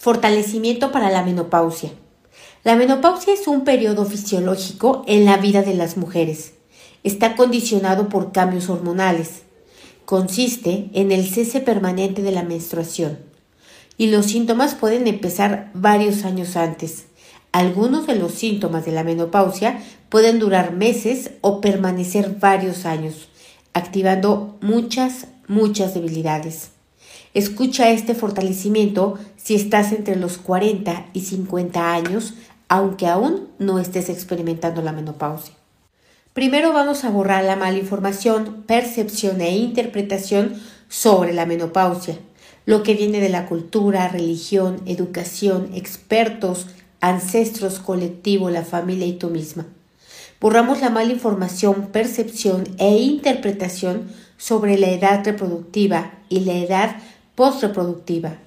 Fortalecimiento 0.00 0.92
para 0.92 1.10
la 1.10 1.22
menopausia. 1.22 1.90
La 2.64 2.74
menopausia 2.74 3.34
es 3.34 3.46
un 3.46 3.64
periodo 3.64 4.06
fisiológico 4.06 5.04
en 5.06 5.26
la 5.26 5.36
vida 5.36 5.60
de 5.60 5.74
las 5.74 5.98
mujeres. 5.98 6.54
Está 7.04 7.36
condicionado 7.36 8.08
por 8.08 8.32
cambios 8.32 8.70
hormonales. 8.70 9.42
Consiste 10.06 10.88
en 10.94 11.12
el 11.12 11.28
cese 11.28 11.60
permanente 11.60 12.22
de 12.22 12.32
la 12.32 12.42
menstruación. 12.42 13.18
Y 13.98 14.06
los 14.06 14.24
síntomas 14.24 14.74
pueden 14.74 15.06
empezar 15.06 15.70
varios 15.74 16.24
años 16.24 16.56
antes. 16.56 17.04
Algunos 17.52 18.06
de 18.06 18.14
los 18.14 18.32
síntomas 18.32 18.86
de 18.86 18.92
la 18.92 19.04
menopausia 19.04 19.82
pueden 20.08 20.38
durar 20.38 20.72
meses 20.72 21.32
o 21.42 21.60
permanecer 21.60 22.36
varios 22.40 22.86
años, 22.86 23.28
activando 23.74 24.56
muchas, 24.62 25.26
muchas 25.46 25.92
debilidades. 25.92 26.70
Escucha 27.32 27.90
este 27.90 28.14
fortalecimiento 28.14 29.16
si 29.50 29.56
estás 29.56 29.90
entre 29.90 30.14
los 30.14 30.38
40 30.38 31.06
y 31.12 31.22
50 31.22 31.92
años, 31.92 32.34
aunque 32.68 33.08
aún 33.08 33.48
no 33.58 33.80
estés 33.80 34.08
experimentando 34.08 34.80
la 34.80 34.92
menopausia. 34.92 35.54
Primero 36.34 36.72
vamos 36.72 37.02
a 37.02 37.10
borrar 37.10 37.42
la 37.42 37.56
mala 37.56 37.76
información, 37.76 38.62
percepción 38.68 39.40
e 39.40 39.56
interpretación 39.56 40.54
sobre 40.88 41.32
la 41.32 41.46
menopausia, 41.46 42.16
lo 42.64 42.84
que 42.84 42.94
viene 42.94 43.18
de 43.18 43.28
la 43.28 43.46
cultura, 43.46 44.06
religión, 44.06 44.82
educación, 44.86 45.70
expertos, 45.74 46.68
ancestros, 47.00 47.80
colectivo, 47.80 48.50
la 48.50 48.62
familia 48.62 49.08
y 49.08 49.14
tú 49.14 49.30
misma. 49.30 49.66
Borramos 50.40 50.80
la 50.80 50.90
mala 50.90 51.12
información, 51.12 51.88
percepción 51.90 52.68
e 52.78 52.98
interpretación 52.98 54.12
sobre 54.36 54.78
la 54.78 54.90
edad 54.90 55.24
reproductiva 55.24 56.12
y 56.28 56.44
la 56.44 56.52
edad 56.52 56.96
postreproductiva. 57.34 58.38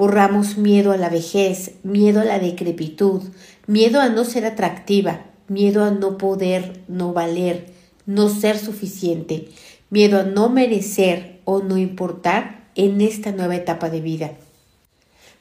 Borramos 0.00 0.56
miedo 0.56 0.92
a 0.92 0.96
la 0.96 1.10
vejez, 1.10 1.72
miedo 1.82 2.22
a 2.22 2.24
la 2.24 2.38
decrepitud, 2.38 3.20
miedo 3.66 4.00
a 4.00 4.08
no 4.08 4.24
ser 4.24 4.46
atractiva, 4.46 5.26
miedo 5.46 5.84
a 5.84 5.90
no 5.90 6.16
poder, 6.16 6.80
no 6.88 7.12
valer, 7.12 7.66
no 8.06 8.30
ser 8.30 8.58
suficiente, 8.58 9.50
miedo 9.90 10.18
a 10.18 10.22
no 10.22 10.48
merecer 10.48 11.40
o 11.44 11.58
no 11.58 11.76
importar 11.76 12.70
en 12.76 13.02
esta 13.02 13.32
nueva 13.32 13.56
etapa 13.56 13.90
de 13.90 14.00
vida. 14.00 14.30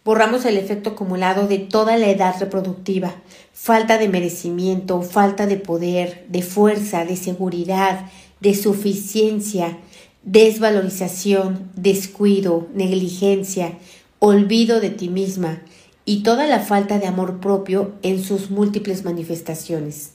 Borramos 0.03 0.43
el 0.43 0.57
efecto 0.57 0.89
acumulado 0.89 1.47
de 1.47 1.59
toda 1.59 1.95
la 1.95 2.09
edad 2.09 2.35
reproductiva, 2.37 3.15
falta 3.53 3.97
de 3.97 4.09
merecimiento, 4.09 5.01
falta 5.03 5.47
de 5.47 5.55
poder, 5.55 6.25
de 6.27 6.41
fuerza, 6.41 7.05
de 7.05 7.15
seguridad, 7.15 8.07
de 8.41 8.53
suficiencia, 8.53 9.77
desvalorización, 10.23 11.71
descuido, 11.75 12.67
negligencia, 12.73 13.77
olvido 14.19 14.81
de 14.81 14.89
ti 14.89 15.09
misma 15.09 15.61
y 16.05 16.23
toda 16.23 16.45
la 16.45 16.59
falta 16.59 16.99
de 16.99 17.07
amor 17.07 17.39
propio 17.39 17.93
en 18.03 18.21
sus 18.23 18.49
múltiples 18.51 19.05
manifestaciones. 19.05 20.11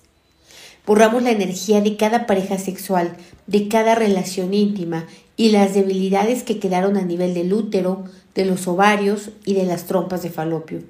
Borramos 0.86 1.22
la 1.22 1.30
energía 1.30 1.80
de 1.80 1.96
cada 1.96 2.26
pareja 2.26 2.58
sexual, 2.58 3.16
de 3.46 3.68
cada 3.68 3.94
relación 3.94 4.52
íntima 4.52 5.06
y 5.36 5.50
las 5.50 5.72
debilidades 5.72 6.42
que 6.42 6.58
quedaron 6.58 6.98
a 6.98 7.02
nivel 7.02 7.32
del 7.32 7.52
útero, 7.54 8.04
de 8.34 8.44
los 8.44 8.68
ovarios 8.68 9.30
y 9.46 9.54
de 9.54 9.64
las 9.64 9.84
trompas 9.84 10.22
de 10.22 10.30
falopio. 10.30 10.82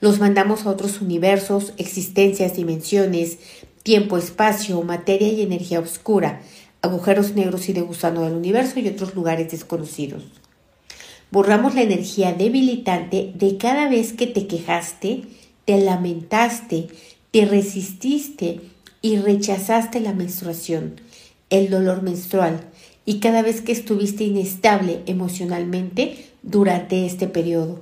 Los 0.00 0.18
mandamos 0.18 0.66
a 0.66 0.70
otros 0.70 1.00
universos, 1.00 1.72
existencias, 1.76 2.56
dimensiones, 2.56 3.38
tiempo, 3.84 4.18
espacio, 4.18 4.82
materia 4.82 5.28
y 5.28 5.42
energía 5.42 5.78
oscura, 5.78 6.42
agujeros 6.82 7.34
negros 7.34 7.68
y 7.68 7.72
de 7.72 7.82
gusano 7.82 8.22
del 8.22 8.34
universo 8.34 8.80
y 8.80 8.88
otros 8.88 9.14
lugares 9.14 9.50
desconocidos. 9.50 10.24
Borramos 11.30 11.74
la 11.74 11.82
energía 11.82 12.32
debilitante 12.32 13.32
de 13.34 13.58
cada 13.58 13.88
vez 13.88 14.12
que 14.14 14.26
te 14.26 14.46
quejaste, 14.46 15.22
te 15.66 15.78
lamentaste, 15.78 16.88
te 17.30 17.44
resististe 17.44 18.60
y 19.02 19.18
rechazaste 19.18 20.00
la 20.00 20.14
menstruación, 20.14 21.00
el 21.50 21.68
dolor 21.68 22.02
menstrual 22.02 22.60
y 23.04 23.20
cada 23.20 23.42
vez 23.42 23.60
que 23.60 23.72
estuviste 23.72 24.24
inestable 24.24 25.02
emocionalmente 25.06 26.26
durante 26.42 27.04
este 27.04 27.28
periodo. 27.28 27.80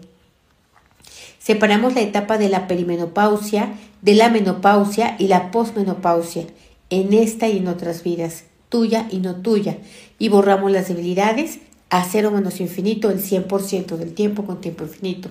Separamos 1.38 1.94
la 1.94 2.00
etapa 2.00 2.38
de 2.38 2.48
la 2.48 2.66
perimenopausia, 2.66 3.74
de 4.02 4.14
la 4.14 4.28
menopausia 4.28 5.14
y 5.20 5.28
la 5.28 5.52
posmenopausia 5.52 6.46
en 6.90 7.12
esta 7.12 7.48
y 7.48 7.58
en 7.58 7.68
otras 7.68 8.02
vidas 8.02 8.44
tuya 8.68 9.06
y 9.10 9.18
no 9.18 9.36
tuya, 9.36 9.78
y 10.18 10.28
borramos 10.28 10.70
las 10.72 10.88
debilidades 10.88 11.60
a 11.90 12.04
cero 12.04 12.30
menos 12.30 12.60
infinito 12.60 13.10
el 13.10 13.22
100% 13.22 13.96
del 13.96 14.14
tiempo 14.14 14.44
con 14.44 14.60
tiempo 14.60 14.84
infinito. 14.84 15.28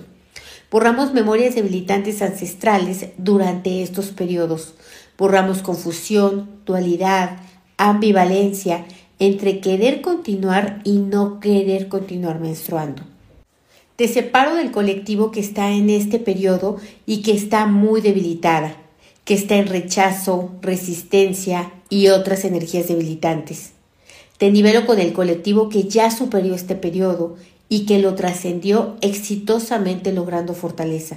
Borramos 0.70 1.12
memorias 1.14 1.54
debilitantes 1.54 2.22
ancestrales 2.22 3.10
durante 3.18 3.82
estos 3.82 4.06
periodos. 4.06 4.74
Borramos 5.16 5.62
confusión, 5.62 6.48
dualidad, 6.64 7.38
ambivalencia 7.76 8.84
entre 9.18 9.60
querer 9.60 10.02
continuar 10.02 10.80
y 10.84 10.98
no 10.98 11.40
querer 11.40 11.88
continuar 11.88 12.40
menstruando. 12.40 13.02
Te 13.96 14.08
separo 14.08 14.56
del 14.56 14.72
colectivo 14.72 15.30
que 15.30 15.40
está 15.40 15.70
en 15.70 15.88
este 15.88 16.18
periodo 16.18 16.76
y 17.06 17.22
que 17.22 17.32
está 17.32 17.66
muy 17.66 18.00
debilitada 18.00 18.76
que 19.26 19.34
está 19.34 19.56
en 19.56 19.66
rechazo, 19.66 20.52
resistencia 20.62 21.72
y 21.90 22.08
otras 22.08 22.44
energías 22.44 22.86
debilitantes. 22.86 23.72
Te 24.38 24.50
nivelo 24.50 24.84
con 24.84 24.98
el 24.98 25.14
colectivo 25.14 25.70
que 25.70 25.84
ya 25.84 26.10
superó 26.10 26.54
este 26.54 26.74
periodo 26.74 27.36
y 27.68 27.86
que 27.86 27.98
lo 27.98 28.14
trascendió 28.14 28.96
exitosamente 29.00 30.12
logrando 30.12 30.52
fortaleza. 30.52 31.16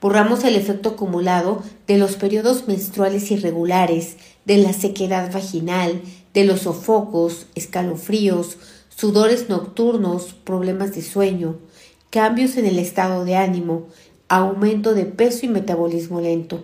Borramos 0.00 0.44
el 0.44 0.56
efecto 0.56 0.90
acumulado 0.90 1.62
de 1.86 1.98
los 1.98 2.16
periodos 2.16 2.66
menstruales 2.66 3.30
irregulares, 3.30 4.16
de 4.44 4.58
la 4.58 4.72
sequedad 4.72 5.32
vaginal, 5.32 6.02
de 6.34 6.44
los 6.44 6.62
sofocos, 6.62 7.46
escalofríos, 7.54 8.58
sudores 8.94 9.48
nocturnos, 9.48 10.34
problemas 10.34 10.94
de 10.94 11.02
sueño, 11.02 11.56
cambios 12.10 12.56
en 12.56 12.66
el 12.66 12.78
estado 12.78 13.24
de 13.24 13.36
ánimo, 13.36 13.86
aumento 14.28 14.94
de 14.94 15.06
peso 15.06 15.46
y 15.46 15.48
metabolismo 15.48 16.20
lento 16.20 16.62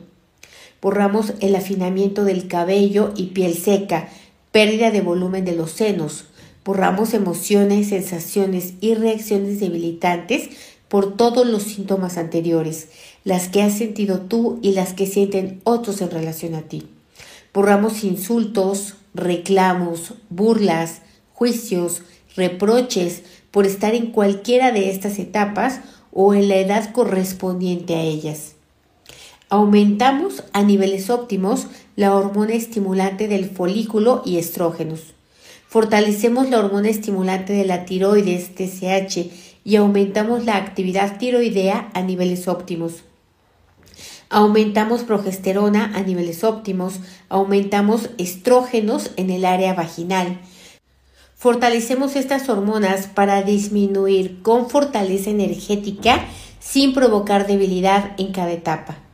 borramos 0.83 1.35
el 1.41 1.55
afinamiento 1.55 2.25
del 2.25 2.49
cabello 2.49 3.13
y 3.17 3.27
piel 3.27 3.55
seca, 3.55 4.09
pérdida 4.53 4.91
de 4.91 5.01
volumen 5.01 5.45
de 5.45 5.57
los 5.57 5.73
senos, 5.73 6.27
borramos 6.65 7.15
emociones, 7.15 7.89
sensaciones 7.89 8.75
y 8.81 8.95
reacciones 8.95 9.59
debilitantes 9.59 10.51
por 10.89 11.17
todos 11.17 11.47
los 11.47 11.63
síntomas 11.63 12.19
anteriores, 12.19 12.89
las 13.25 13.49
que 13.49 13.63
has 13.63 13.73
sentido 13.73 14.21
tú 14.21 14.59
y 14.63 14.73
las 14.73 14.93
que 14.93 15.07
sienten 15.07 15.61
otros 15.65 16.03
en 16.03 16.11
relación 16.11 16.55
a 16.55 16.63
ti. 16.63 16.87
Borramos 17.55 18.05
insultos, 18.05 18.95
reclamos, 19.15 20.15
burlas, 20.29 21.01
juicios, 21.33 22.03
reproches 22.37 23.23
por 23.51 23.67
estar 23.67 23.95
en 23.95 24.13
cualquiera 24.13 24.71
de 24.71 24.91
estas 24.91 25.19
etapas 25.19 25.81
o 26.13 26.35
en 26.35 26.49
la 26.49 26.57
edad 26.57 26.93
correspondiente 26.93 27.95
a 27.95 28.03
ellas. 28.03 28.55
Aumentamos 29.53 30.45
a 30.55 30.63
niveles 30.63 31.11
óptimos 31.11 31.67
la 31.95 32.17
hormona 32.17 32.55
estimulante 32.55 33.29
del 33.29 33.51
folículo 33.51 34.23
y 34.25 34.39
estrógenos. 34.39 35.13
Fortalecemos 35.69 36.49
la 36.49 36.59
hormona 36.59 36.89
estimulante 36.89 37.53
de 37.53 37.67
la 37.67 37.85
tiroides, 37.85 38.55
TSH, 38.55 39.31
y 39.63 39.77
aumentamos 39.77 40.47
la 40.47 40.57
actividad 40.57 41.19
tiroidea 41.19 41.91
a 41.93 42.01
niveles 42.01 42.49
óptimos. 42.49 43.03
Aumentamos 44.31 45.03
progesterona 45.03 45.93
a 45.95 46.01
niveles 46.01 46.45
óptimos, 46.45 47.01
aumentamos 47.29 48.09
estrógenos 48.17 49.11
en 49.17 49.29
el 49.29 49.45
área 49.45 49.75
vaginal. 49.75 50.41
Fortalecemos 51.37 52.17
estas 52.17 52.49
hormonas 52.49 53.07
para 53.07 53.43
disminuir 53.43 54.41
con 54.41 54.71
fortaleza 54.71 55.29
energética 55.29 56.25
sin 56.59 56.95
provocar 56.95 57.47
debilidad 57.47 58.13
en 58.17 58.33
cada 58.33 58.53
etapa. 58.53 59.12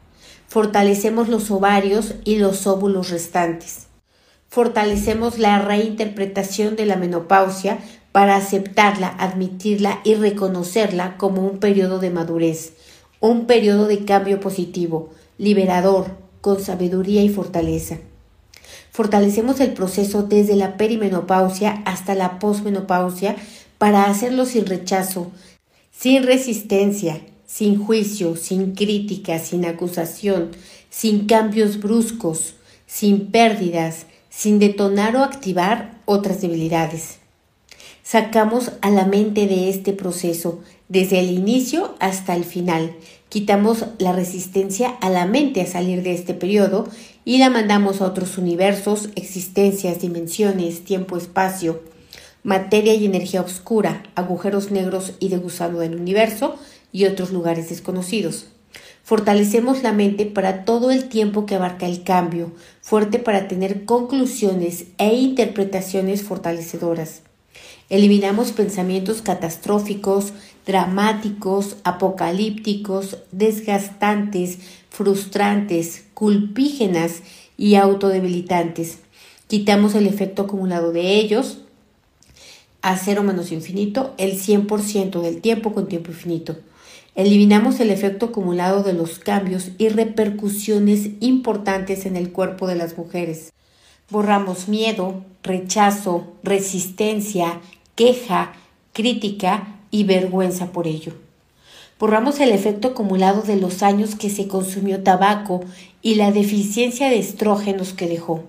Fortalecemos 0.48 1.28
los 1.28 1.50
ovarios 1.50 2.14
y 2.24 2.38
los 2.38 2.66
óvulos 2.66 3.10
restantes. 3.10 3.86
Fortalecemos 4.48 5.38
la 5.38 5.58
reinterpretación 5.58 6.74
de 6.74 6.86
la 6.86 6.96
menopausia 6.96 7.80
para 8.12 8.36
aceptarla, 8.36 9.08
admitirla 9.08 10.00
y 10.04 10.14
reconocerla 10.14 11.18
como 11.18 11.46
un 11.46 11.58
periodo 11.58 11.98
de 11.98 12.08
madurez, 12.08 12.72
un 13.20 13.46
periodo 13.46 13.86
de 13.86 14.06
cambio 14.06 14.40
positivo, 14.40 15.10
liberador, 15.36 16.16
con 16.40 16.62
sabiduría 16.62 17.22
y 17.22 17.28
fortaleza. 17.28 17.98
Fortalecemos 18.90 19.60
el 19.60 19.74
proceso 19.74 20.22
desde 20.22 20.56
la 20.56 20.78
perimenopausia 20.78 21.82
hasta 21.84 22.14
la 22.14 22.38
posmenopausia 22.38 23.36
para 23.76 24.04
hacerlo 24.04 24.46
sin 24.46 24.64
rechazo, 24.64 25.30
sin 25.92 26.22
resistencia, 26.22 27.20
sin 27.48 27.82
juicio, 27.82 28.36
sin 28.36 28.74
crítica, 28.74 29.38
sin 29.38 29.64
acusación, 29.64 30.50
sin 30.90 31.26
cambios 31.26 31.80
bruscos, 31.80 32.54
sin 32.86 33.32
pérdidas, 33.32 34.04
sin 34.28 34.58
detonar 34.58 35.16
o 35.16 35.24
activar 35.24 35.98
otras 36.04 36.42
debilidades. 36.42 37.16
Sacamos 38.02 38.72
a 38.82 38.90
la 38.90 39.06
mente 39.06 39.46
de 39.46 39.70
este 39.70 39.94
proceso, 39.94 40.60
desde 40.88 41.20
el 41.20 41.30
inicio 41.30 41.94
hasta 42.00 42.36
el 42.36 42.44
final. 42.44 42.94
Quitamos 43.30 43.86
la 43.98 44.12
resistencia 44.12 44.90
a 45.00 45.08
la 45.08 45.24
mente 45.24 45.62
a 45.62 45.66
salir 45.66 46.02
de 46.02 46.12
este 46.12 46.34
periodo 46.34 46.86
y 47.24 47.38
la 47.38 47.50
mandamos 47.50 48.00
a 48.00 48.06
otros 48.06 48.36
universos, 48.36 49.08
existencias, 49.14 50.00
dimensiones, 50.00 50.84
tiempo, 50.84 51.16
espacio, 51.16 51.82
materia 52.42 52.94
y 52.94 53.06
energía 53.06 53.40
oscura, 53.40 54.02
agujeros 54.14 54.70
negros 54.70 55.12
y 55.18 55.28
de 55.28 55.38
gusano 55.38 55.80
del 55.80 55.96
universo 55.96 56.58
y 56.92 57.04
otros 57.04 57.30
lugares 57.30 57.68
desconocidos. 57.68 58.46
Fortalecemos 59.02 59.82
la 59.82 59.92
mente 59.92 60.26
para 60.26 60.64
todo 60.64 60.90
el 60.90 61.08
tiempo 61.08 61.46
que 61.46 61.54
abarca 61.54 61.86
el 61.86 62.02
cambio, 62.02 62.52
fuerte 62.82 63.18
para 63.18 63.48
tener 63.48 63.86
conclusiones 63.86 64.84
e 64.98 65.14
interpretaciones 65.14 66.22
fortalecedoras. 66.22 67.22
Eliminamos 67.88 68.52
pensamientos 68.52 69.22
catastróficos, 69.22 70.34
dramáticos, 70.66 71.76
apocalípticos, 71.84 73.16
desgastantes, 73.32 74.58
frustrantes, 74.90 76.04
culpígenas 76.12 77.22
y 77.56 77.76
autodebilitantes. 77.76 78.98
Quitamos 79.46 79.94
el 79.94 80.06
efecto 80.06 80.42
acumulado 80.42 80.92
de 80.92 81.14
ellos 81.14 81.60
a 82.82 82.96
cero 82.98 83.22
menos 83.22 83.52
infinito 83.52 84.14
el 84.18 84.38
100% 84.38 85.22
del 85.22 85.40
tiempo 85.40 85.72
con 85.72 85.88
tiempo 85.88 86.10
infinito. 86.10 86.56
Eliminamos 87.18 87.80
el 87.80 87.90
efecto 87.90 88.26
acumulado 88.26 88.84
de 88.84 88.92
los 88.92 89.18
cambios 89.18 89.72
y 89.76 89.88
repercusiones 89.88 91.10
importantes 91.18 92.06
en 92.06 92.14
el 92.14 92.30
cuerpo 92.30 92.68
de 92.68 92.76
las 92.76 92.96
mujeres. 92.96 93.52
Borramos 94.08 94.68
miedo, 94.68 95.24
rechazo, 95.42 96.28
resistencia, 96.44 97.60
queja, 97.96 98.52
crítica 98.92 99.80
y 99.90 100.04
vergüenza 100.04 100.70
por 100.70 100.86
ello. 100.86 101.12
Borramos 101.98 102.38
el 102.38 102.52
efecto 102.52 102.86
acumulado 102.86 103.42
de 103.42 103.56
los 103.56 103.82
años 103.82 104.14
que 104.14 104.30
se 104.30 104.46
consumió 104.46 105.02
tabaco 105.02 105.64
y 106.00 106.14
la 106.14 106.30
deficiencia 106.30 107.10
de 107.10 107.18
estrógenos 107.18 107.94
que 107.94 108.06
dejó. 108.06 108.44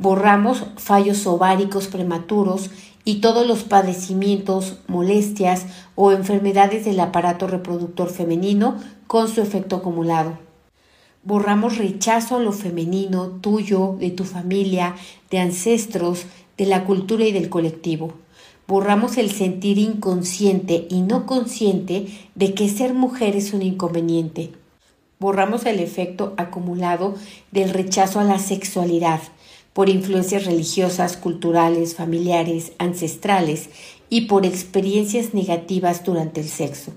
Borramos 0.00 0.64
fallos 0.76 1.24
ováricos 1.28 1.86
prematuros 1.86 2.70
y 3.04 3.20
todos 3.20 3.46
los 3.46 3.62
padecimientos, 3.62 4.78
molestias 4.88 5.66
o 5.94 6.10
enfermedades 6.10 6.84
del 6.84 6.98
aparato 6.98 7.46
reproductor 7.46 8.10
femenino 8.10 8.76
con 9.06 9.28
su 9.28 9.40
efecto 9.40 9.76
acumulado. 9.76 10.38
Borramos 11.22 11.78
rechazo 11.78 12.36
a 12.36 12.40
lo 12.40 12.50
femenino 12.50 13.28
tuyo, 13.40 13.94
de 14.00 14.10
tu 14.10 14.24
familia, 14.24 14.96
de 15.30 15.38
ancestros, 15.38 16.24
de 16.56 16.66
la 16.66 16.84
cultura 16.84 17.24
y 17.24 17.30
del 17.30 17.48
colectivo 17.48 18.14
borramos 18.70 19.18
el 19.18 19.32
sentir 19.32 19.78
inconsciente 19.78 20.86
y 20.88 21.00
no 21.00 21.26
consciente 21.26 22.06
de 22.36 22.54
que 22.54 22.68
ser 22.68 22.94
mujer 22.94 23.34
es 23.34 23.52
un 23.52 23.62
inconveniente. 23.62 24.52
Borramos 25.18 25.66
el 25.66 25.80
efecto 25.80 26.34
acumulado 26.36 27.16
del 27.50 27.70
rechazo 27.70 28.20
a 28.20 28.24
la 28.24 28.38
sexualidad 28.38 29.20
por 29.72 29.88
influencias 29.88 30.44
religiosas, 30.44 31.16
culturales, 31.16 31.94
familiares, 31.94 32.72
ancestrales 32.78 33.70
y 34.08 34.22
por 34.22 34.44
experiencias 34.44 35.34
negativas 35.34 36.04
durante 36.04 36.40
el 36.40 36.48
sexo. 36.48 36.92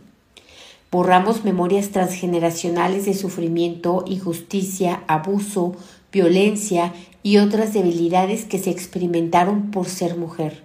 Borramos 0.91 1.43
memorias 1.43 1.89
transgeneracionales 1.89 3.05
de 3.05 3.13
sufrimiento, 3.13 4.03
injusticia, 4.07 5.03
abuso, 5.07 5.75
violencia 6.11 6.93
y 7.23 7.37
otras 7.37 7.73
debilidades 7.73 8.45
que 8.45 8.59
se 8.59 8.69
experimentaron 8.69 9.71
por 9.71 9.87
ser 9.87 10.17
mujer. 10.17 10.61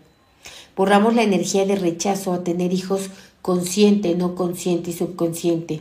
Borramos 0.76 1.14
la 1.14 1.22
energía 1.22 1.64
de 1.64 1.76
rechazo 1.76 2.32
a 2.32 2.44
tener 2.44 2.72
hijos 2.72 3.10
consciente, 3.42 4.14
no 4.14 4.34
consciente 4.34 4.90
y 4.90 4.92
subconsciente. 4.92 5.80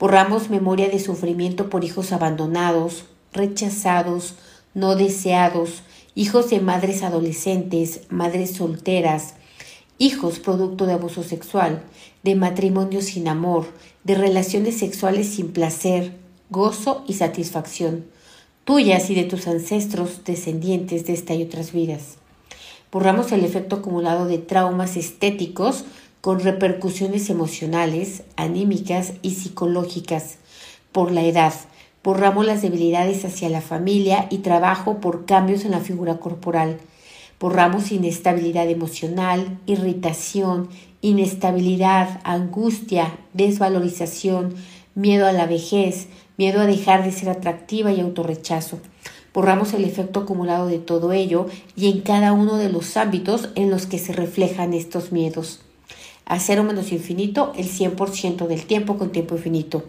Borramos 0.00 0.50
memoria 0.50 0.88
de 0.88 0.98
sufrimiento 0.98 1.70
por 1.70 1.84
hijos 1.84 2.12
abandonados, 2.12 3.04
rechazados, 3.32 4.34
no 4.74 4.96
deseados, 4.96 5.82
hijos 6.14 6.50
de 6.50 6.60
madres 6.60 7.02
adolescentes, 7.02 8.02
madres 8.10 8.56
solteras, 8.56 9.34
hijos 9.98 10.38
producto 10.38 10.86
de 10.86 10.92
abuso 10.92 11.22
sexual, 11.22 11.82
de 12.22 12.34
matrimonio 12.34 13.00
sin 13.00 13.28
amor, 13.28 13.66
de 14.02 14.14
relaciones 14.14 14.78
sexuales 14.78 15.28
sin 15.28 15.52
placer, 15.52 16.16
gozo 16.50 17.04
y 17.06 17.14
satisfacción, 17.14 18.04
tuyas 18.64 19.10
y 19.10 19.14
de 19.14 19.24
tus 19.24 19.46
ancestros 19.46 20.24
descendientes 20.24 21.06
de 21.06 21.12
esta 21.12 21.34
y 21.34 21.42
otras 21.42 21.72
vidas 21.72 22.18
borramos 22.94 23.32
el 23.32 23.44
efecto 23.44 23.74
acumulado 23.74 24.26
de 24.26 24.38
traumas 24.38 24.96
estéticos 24.96 25.84
con 26.20 26.38
repercusiones 26.38 27.28
emocionales, 27.28 28.22
anímicas 28.36 29.14
y 29.20 29.32
psicológicas 29.32 30.36
por 30.92 31.10
la 31.10 31.22
edad. 31.22 31.52
Borramos 32.04 32.46
las 32.46 32.62
debilidades 32.62 33.24
hacia 33.24 33.48
la 33.48 33.60
familia 33.60 34.26
y 34.30 34.38
trabajo 34.38 35.00
por 35.00 35.24
cambios 35.24 35.64
en 35.64 35.72
la 35.72 35.80
figura 35.80 36.18
corporal. 36.18 36.78
Borramos 37.40 37.90
inestabilidad 37.90 38.68
emocional, 38.70 39.58
irritación, 39.66 40.68
inestabilidad, 41.00 42.20
angustia, 42.22 43.18
desvalorización, 43.32 44.54
miedo 44.94 45.26
a 45.26 45.32
la 45.32 45.46
vejez, 45.46 46.06
miedo 46.36 46.60
a 46.60 46.66
dejar 46.66 47.02
de 47.02 47.10
ser 47.10 47.30
atractiva 47.30 47.90
y 47.90 48.00
autorrechazo 48.00 48.78
borramos 49.34 49.74
el 49.74 49.84
efecto 49.84 50.20
acumulado 50.20 50.68
de 50.68 50.78
todo 50.78 51.12
ello 51.12 51.46
y 51.76 51.90
en 51.90 52.00
cada 52.00 52.32
uno 52.32 52.56
de 52.56 52.70
los 52.70 52.96
ámbitos 52.96 53.50
en 53.56 53.68
los 53.68 53.86
que 53.86 53.98
se 53.98 54.12
reflejan 54.12 54.72
estos 54.72 55.10
miedos. 55.10 55.60
A 56.24 56.38
cero 56.38 56.62
menos 56.62 56.92
infinito 56.92 57.52
el 57.56 57.68
100% 57.68 58.46
del 58.46 58.64
tiempo 58.64 58.96
con 58.96 59.10
tiempo 59.10 59.34
infinito. 59.34 59.82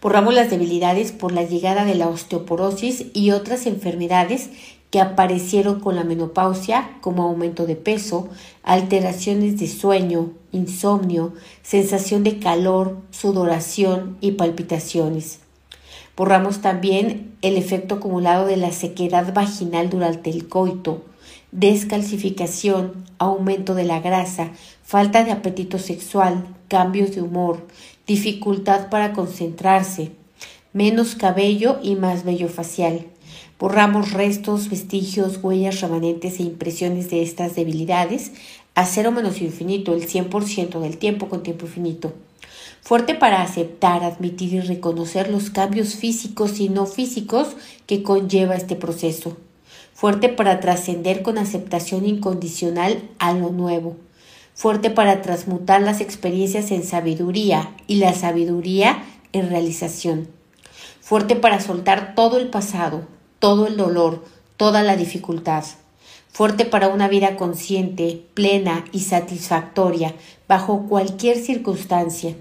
Borramos 0.00 0.32
las 0.32 0.48
debilidades 0.48 1.12
por 1.12 1.32
la 1.32 1.42
llegada 1.42 1.84
de 1.84 1.94
la 1.94 2.08
osteoporosis 2.08 3.06
y 3.12 3.32
otras 3.32 3.66
enfermedades 3.66 4.48
que 4.90 5.00
aparecieron 5.00 5.80
con 5.80 5.94
la 5.94 6.04
menopausia 6.04 6.96
como 7.00 7.22
aumento 7.22 7.66
de 7.66 7.76
peso, 7.76 8.28
alteraciones 8.62 9.60
de 9.60 9.68
sueño, 9.68 10.30
insomnio, 10.52 11.34
sensación 11.62 12.24
de 12.24 12.38
calor, 12.38 12.96
sudoración 13.10 14.16
y 14.20 14.32
palpitaciones. 14.32 15.40
Borramos 16.16 16.60
también 16.60 17.34
el 17.42 17.56
efecto 17.56 17.96
acumulado 17.96 18.46
de 18.46 18.56
la 18.56 18.72
sequedad 18.72 19.32
vaginal 19.32 19.90
durante 19.90 20.30
el 20.30 20.48
coito, 20.48 21.04
descalcificación, 21.52 23.04
aumento 23.18 23.74
de 23.74 23.84
la 23.84 24.00
grasa, 24.00 24.50
falta 24.82 25.24
de 25.24 25.32
apetito 25.32 25.78
sexual, 25.78 26.46
cambios 26.68 27.14
de 27.14 27.22
humor, 27.22 27.66
dificultad 28.10 28.88
para 28.88 29.12
concentrarse, 29.12 30.10
menos 30.72 31.14
cabello 31.14 31.78
y 31.80 31.94
más 31.94 32.24
vello 32.24 32.48
facial. 32.48 33.06
Borramos 33.56 34.10
restos, 34.12 34.68
vestigios, 34.68 35.38
huellas 35.40 35.80
remanentes 35.80 36.40
e 36.40 36.42
impresiones 36.42 37.08
de 37.08 37.22
estas 37.22 37.54
debilidades 37.54 38.32
a 38.74 38.84
cero 38.84 39.12
menos 39.12 39.40
infinito, 39.40 39.94
el 39.94 40.08
100% 40.08 40.80
del 40.80 40.98
tiempo 40.98 41.28
con 41.28 41.44
tiempo 41.44 41.66
infinito. 41.66 42.12
Fuerte 42.80 43.14
para 43.14 43.42
aceptar, 43.42 44.02
admitir 44.02 44.54
y 44.54 44.60
reconocer 44.60 45.30
los 45.30 45.50
cambios 45.50 45.94
físicos 45.94 46.58
y 46.58 46.68
no 46.68 46.86
físicos 46.86 47.54
que 47.86 48.02
conlleva 48.02 48.56
este 48.56 48.74
proceso, 48.74 49.36
fuerte 49.94 50.28
para 50.28 50.58
trascender 50.58 51.22
con 51.22 51.38
aceptación 51.38 52.06
incondicional 52.06 53.08
a 53.20 53.32
lo 53.34 53.50
nuevo, 53.50 53.94
fuerte 54.54 54.90
para 54.90 55.22
transmutar 55.22 55.82
las 55.82 56.00
experiencias 56.00 56.70
en 56.70 56.84
sabiduría 56.84 57.74
y 57.86 57.96
la 57.96 58.14
sabiduría 58.14 59.04
en 59.32 59.48
realización, 59.48 60.28
fuerte 61.00 61.36
para 61.36 61.60
soltar 61.60 62.14
todo 62.14 62.38
el 62.38 62.48
pasado, 62.48 63.06
todo 63.38 63.66
el 63.66 63.76
dolor, 63.76 64.24
toda 64.56 64.82
la 64.82 64.96
dificultad, 64.96 65.64
fuerte 66.32 66.64
para 66.64 66.88
una 66.88 67.08
vida 67.08 67.36
consciente, 67.36 68.22
plena 68.34 68.84
y 68.92 69.00
satisfactoria 69.00 70.14
bajo 70.48 70.86
cualquier 70.88 71.38
circunstancia. 71.38 72.34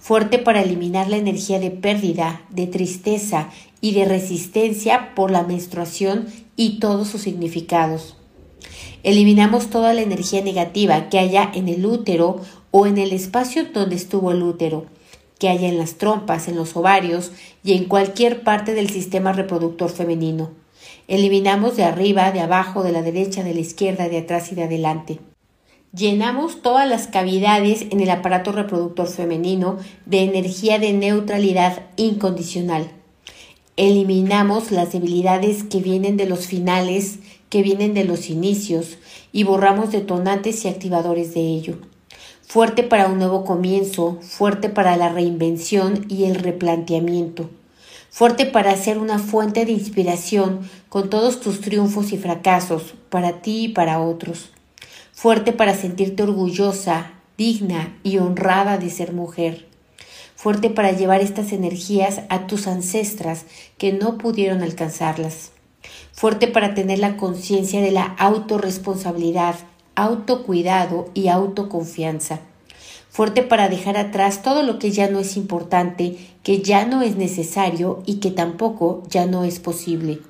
Fuerte 0.00 0.38
para 0.38 0.62
eliminar 0.62 1.08
la 1.08 1.16
energía 1.16 1.58
de 1.58 1.70
pérdida, 1.70 2.42
de 2.50 2.66
tristeza 2.66 3.48
y 3.80 3.92
de 3.92 4.04
resistencia 4.04 5.14
por 5.14 5.30
la 5.30 5.42
menstruación 5.42 6.28
y 6.56 6.78
todos 6.78 7.08
sus 7.08 7.22
significados. 7.22 8.17
Eliminamos 9.02 9.70
toda 9.70 9.94
la 9.94 10.02
energía 10.02 10.42
negativa 10.42 11.08
que 11.08 11.18
haya 11.18 11.50
en 11.54 11.68
el 11.68 11.86
útero 11.86 12.40
o 12.70 12.86
en 12.86 12.98
el 12.98 13.12
espacio 13.12 13.64
donde 13.72 13.96
estuvo 13.96 14.32
el 14.32 14.42
útero, 14.42 14.86
que 15.38 15.48
haya 15.48 15.68
en 15.68 15.78
las 15.78 15.94
trompas, 15.94 16.48
en 16.48 16.56
los 16.56 16.76
ovarios 16.76 17.32
y 17.62 17.74
en 17.74 17.84
cualquier 17.84 18.42
parte 18.42 18.74
del 18.74 18.90
sistema 18.90 19.32
reproductor 19.32 19.90
femenino. 19.90 20.50
Eliminamos 21.06 21.76
de 21.76 21.84
arriba, 21.84 22.32
de 22.32 22.40
abajo, 22.40 22.82
de 22.82 22.92
la 22.92 23.02
derecha, 23.02 23.42
de 23.42 23.54
la 23.54 23.60
izquierda, 23.60 24.08
de 24.08 24.18
atrás 24.18 24.52
y 24.52 24.54
de 24.54 24.64
adelante. 24.64 25.20
Llenamos 25.94 26.60
todas 26.60 26.86
las 26.86 27.06
cavidades 27.06 27.86
en 27.90 28.00
el 28.00 28.10
aparato 28.10 28.52
reproductor 28.52 29.08
femenino 29.08 29.78
de 30.04 30.20
energía 30.20 30.78
de 30.78 30.92
neutralidad 30.92 31.86
incondicional. 31.96 32.90
Eliminamos 33.78 34.70
las 34.70 34.92
debilidades 34.92 35.64
que 35.64 35.78
vienen 35.78 36.18
de 36.18 36.26
los 36.26 36.46
finales, 36.46 37.20
que 37.48 37.62
vienen 37.62 37.94
de 37.94 38.04
los 38.04 38.28
inicios 38.28 38.98
y 39.32 39.44
borramos 39.44 39.92
detonantes 39.92 40.64
y 40.64 40.68
activadores 40.68 41.34
de 41.34 41.40
ello. 41.40 41.78
Fuerte 42.42 42.82
para 42.82 43.08
un 43.08 43.18
nuevo 43.18 43.44
comienzo, 43.44 44.18
fuerte 44.22 44.68
para 44.68 44.96
la 44.96 45.10
reinvención 45.10 46.06
y 46.08 46.24
el 46.24 46.36
replanteamiento. 46.36 47.50
Fuerte 48.10 48.46
para 48.46 48.74
ser 48.76 48.98
una 48.98 49.18
fuente 49.18 49.66
de 49.66 49.72
inspiración 49.72 50.60
con 50.88 51.10
todos 51.10 51.40
tus 51.40 51.60
triunfos 51.60 52.12
y 52.12 52.18
fracasos, 52.18 52.94
para 53.10 53.42
ti 53.42 53.64
y 53.64 53.68
para 53.68 54.00
otros. 54.00 54.50
Fuerte 55.12 55.52
para 55.52 55.74
sentirte 55.74 56.22
orgullosa, 56.22 57.12
digna 57.36 57.98
y 58.02 58.18
honrada 58.18 58.78
de 58.78 58.88
ser 58.88 59.12
mujer. 59.12 59.66
Fuerte 60.34 60.70
para 60.70 60.92
llevar 60.92 61.20
estas 61.20 61.52
energías 61.52 62.22
a 62.30 62.46
tus 62.46 62.66
ancestras 62.66 63.44
que 63.76 63.92
no 63.92 64.16
pudieron 64.16 64.62
alcanzarlas 64.62 65.50
fuerte 66.12 66.48
para 66.48 66.74
tener 66.74 66.98
la 66.98 67.16
conciencia 67.16 67.80
de 67.80 67.92
la 67.92 68.04
autorresponsabilidad, 68.04 69.54
autocuidado 69.94 71.10
y 71.14 71.28
autoconfianza. 71.28 72.40
Fuerte 73.08 73.42
para 73.42 73.68
dejar 73.68 73.96
atrás 73.96 74.42
todo 74.42 74.62
lo 74.62 74.78
que 74.78 74.90
ya 74.90 75.08
no 75.08 75.20
es 75.20 75.36
importante, 75.36 76.16
que 76.42 76.60
ya 76.62 76.86
no 76.86 77.02
es 77.02 77.16
necesario 77.16 78.02
y 78.04 78.16
que 78.16 78.30
tampoco 78.30 79.02
ya 79.08 79.26
no 79.26 79.44
es 79.44 79.60
posible. 79.60 80.20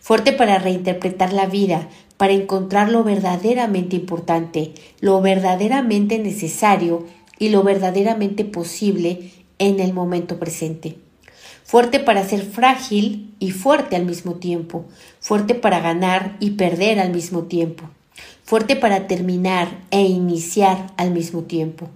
Fuerte 0.00 0.32
para 0.32 0.58
reinterpretar 0.58 1.32
la 1.32 1.46
vida, 1.46 1.88
para 2.16 2.32
encontrar 2.32 2.90
lo 2.90 3.04
verdaderamente 3.04 3.96
importante, 3.96 4.72
lo 5.00 5.20
verdaderamente 5.20 6.18
necesario 6.18 7.06
y 7.38 7.48
lo 7.48 7.62
verdaderamente 7.62 8.44
posible 8.44 9.32
en 9.58 9.80
el 9.80 9.92
momento 9.92 10.38
presente 10.38 10.98
fuerte 11.70 12.00
para 12.00 12.28
ser 12.28 12.42
frágil 12.42 13.32
y 13.38 13.52
fuerte 13.52 13.94
al 13.94 14.04
mismo 14.04 14.34
tiempo, 14.34 14.86
fuerte 15.20 15.54
para 15.54 15.78
ganar 15.78 16.36
y 16.40 16.50
perder 16.50 16.98
al 16.98 17.12
mismo 17.12 17.44
tiempo, 17.44 17.84
fuerte 18.42 18.74
para 18.74 19.06
terminar 19.06 19.78
e 19.92 20.00
iniciar 20.00 20.92
al 20.96 21.12
mismo 21.12 21.42
tiempo, 21.42 21.88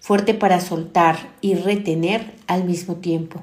fuerte 0.00 0.32
para 0.32 0.62
soltar 0.62 1.34
y 1.42 1.56
retener 1.56 2.36
al 2.46 2.64
mismo 2.64 2.94
tiempo, 2.96 3.42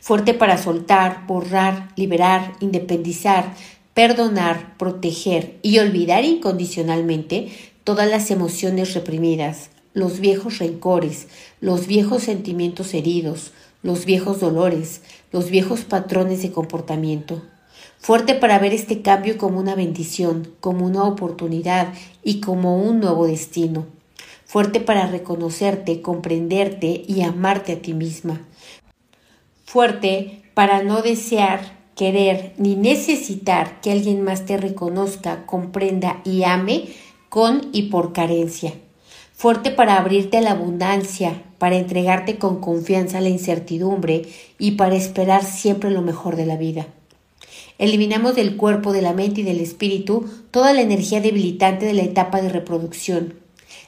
fuerte 0.00 0.34
para 0.34 0.58
soltar, 0.58 1.28
borrar, 1.28 1.90
liberar, 1.94 2.54
independizar, 2.58 3.54
perdonar, 3.94 4.76
proteger 4.78 5.58
y 5.62 5.78
olvidar 5.78 6.24
incondicionalmente 6.24 7.52
todas 7.84 8.10
las 8.10 8.32
emociones 8.32 8.94
reprimidas, 8.94 9.70
los 9.94 10.18
viejos 10.18 10.58
rencores, 10.58 11.28
los 11.60 11.86
viejos 11.86 12.24
sentimientos 12.24 12.94
heridos, 12.94 13.52
los 13.86 14.04
viejos 14.04 14.40
dolores, 14.40 15.00
los 15.30 15.48
viejos 15.48 15.82
patrones 15.84 16.42
de 16.42 16.50
comportamiento. 16.50 17.40
Fuerte 17.98 18.34
para 18.34 18.58
ver 18.58 18.72
este 18.72 19.00
cambio 19.00 19.38
como 19.38 19.60
una 19.60 19.76
bendición, 19.76 20.52
como 20.58 20.84
una 20.84 21.04
oportunidad 21.04 21.94
y 22.24 22.40
como 22.40 22.82
un 22.82 22.98
nuevo 22.98 23.28
destino. 23.28 23.86
Fuerte 24.44 24.80
para 24.80 25.06
reconocerte, 25.06 26.02
comprenderte 26.02 27.04
y 27.06 27.22
amarte 27.22 27.74
a 27.74 27.80
ti 27.80 27.94
misma. 27.94 28.40
Fuerte 29.64 30.42
para 30.54 30.82
no 30.82 31.00
desear, 31.00 31.60
querer 31.94 32.54
ni 32.58 32.74
necesitar 32.74 33.80
que 33.80 33.92
alguien 33.92 34.22
más 34.22 34.46
te 34.46 34.56
reconozca, 34.56 35.46
comprenda 35.46 36.20
y 36.24 36.42
ame 36.42 36.88
con 37.28 37.68
y 37.72 37.84
por 37.84 38.12
carencia 38.12 38.72
fuerte 39.36 39.70
para 39.70 39.98
abrirte 39.98 40.38
a 40.38 40.40
la 40.40 40.52
abundancia, 40.52 41.42
para 41.58 41.76
entregarte 41.76 42.38
con 42.38 42.60
confianza 42.60 43.18
a 43.18 43.20
la 43.20 43.28
incertidumbre 43.28 44.22
y 44.58 44.72
para 44.72 44.96
esperar 44.96 45.44
siempre 45.44 45.90
lo 45.90 46.00
mejor 46.00 46.36
de 46.36 46.46
la 46.46 46.56
vida. 46.56 46.86
Eliminamos 47.78 48.34
del 48.34 48.56
cuerpo, 48.56 48.92
de 48.92 49.02
la 49.02 49.12
mente 49.12 49.42
y 49.42 49.44
del 49.44 49.60
espíritu 49.60 50.26
toda 50.50 50.72
la 50.72 50.80
energía 50.80 51.20
debilitante 51.20 51.84
de 51.84 51.92
la 51.92 52.02
etapa 52.02 52.40
de 52.40 52.48
reproducción, 52.48 53.34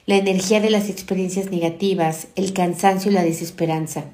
la 0.05 0.17
energía 0.17 0.61
de 0.61 0.69
las 0.69 0.91
experiencias 0.91 1.51
negativas, 1.51 2.29
el 2.37 2.53
cansancio 2.53 3.11
y 3.11 3.15
la 3.15 3.23
desesperanza. 3.23 4.05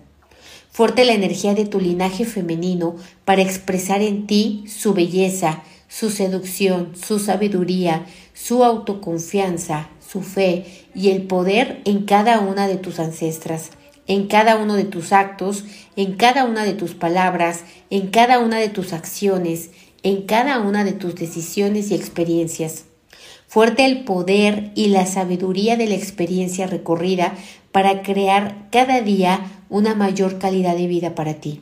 Fuerte 0.70 1.04
la 1.04 1.14
energía 1.14 1.54
de 1.54 1.66
tu 1.66 1.80
linaje 1.80 2.24
femenino 2.24 2.94
para 3.24 3.42
expresar 3.42 4.02
en 4.02 4.28
ti 4.28 4.64
su 4.68 4.94
belleza, 4.94 5.64
su 5.88 6.10
seducción, 6.10 6.92
su 6.96 7.18
sabiduría, 7.18 8.06
su 8.32 8.64
autoconfianza, 8.64 9.88
su 10.00 10.22
fe 10.22 10.83
y 10.94 11.10
el 11.10 11.22
poder 11.22 11.80
en 11.84 12.04
cada 12.04 12.40
una 12.40 12.68
de 12.68 12.76
tus 12.76 12.98
ancestras, 12.98 13.70
en 14.06 14.26
cada 14.26 14.56
uno 14.56 14.74
de 14.74 14.84
tus 14.84 15.12
actos, 15.12 15.64
en 15.96 16.14
cada 16.14 16.44
una 16.44 16.64
de 16.64 16.74
tus 16.74 16.94
palabras, 16.94 17.64
en 17.90 18.08
cada 18.08 18.38
una 18.38 18.58
de 18.58 18.68
tus 18.68 18.92
acciones, 18.92 19.70
en 20.02 20.22
cada 20.22 20.60
una 20.60 20.84
de 20.84 20.92
tus 20.92 21.14
decisiones 21.14 21.90
y 21.90 21.94
experiencias. 21.94 22.84
Fuerte 23.46 23.84
el 23.84 24.04
poder 24.04 24.72
y 24.74 24.88
la 24.88 25.06
sabiduría 25.06 25.76
de 25.76 25.86
la 25.86 25.94
experiencia 25.94 26.66
recorrida 26.66 27.34
para 27.72 28.02
crear 28.02 28.68
cada 28.70 29.00
día 29.00 29.40
una 29.68 29.94
mayor 29.94 30.38
calidad 30.38 30.76
de 30.76 30.86
vida 30.86 31.14
para 31.14 31.34
ti. 31.34 31.60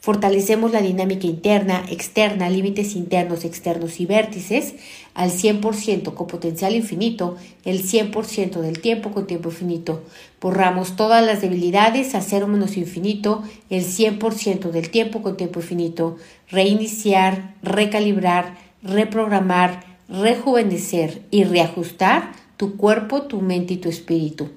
Fortalecemos 0.00 0.72
la 0.72 0.80
dinámica 0.80 1.26
interna, 1.26 1.84
externa, 1.90 2.48
límites 2.48 2.96
internos, 2.96 3.44
externos 3.44 4.00
y 4.00 4.06
vértices 4.06 4.74
al 5.12 5.30
100% 5.30 6.14
con 6.14 6.26
potencial 6.26 6.74
infinito, 6.74 7.36
el 7.66 7.82
100% 7.82 8.62
del 8.62 8.80
tiempo 8.80 9.10
con 9.10 9.26
tiempo 9.26 9.50
infinito. 9.50 10.02
Borramos 10.40 10.96
todas 10.96 11.22
las 11.24 11.42
debilidades 11.42 12.14
a 12.14 12.22
cero 12.22 12.48
menos 12.48 12.78
infinito, 12.78 13.42
el 13.68 13.84
100% 13.84 14.70
del 14.70 14.88
tiempo 14.88 15.20
con 15.20 15.36
tiempo 15.36 15.60
infinito. 15.60 16.16
Reiniciar, 16.48 17.56
recalibrar, 17.62 18.56
reprogramar, 18.82 19.84
rejuvenecer 20.08 21.20
y 21.30 21.44
reajustar 21.44 22.32
tu 22.56 22.78
cuerpo, 22.78 23.22
tu 23.22 23.42
mente 23.42 23.74
y 23.74 23.76
tu 23.76 23.90
espíritu. 23.90 24.48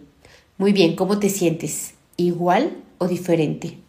Muy 0.57 0.71
bien, 0.71 0.95
¿cómo 0.95 1.19
te 1.19 1.27
sientes? 1.27 1.95
¿Igual 2.15 2.77
o 2.97 3.09
diferente? 3.09 3.82